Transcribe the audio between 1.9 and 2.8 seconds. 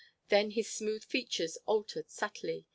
subtly.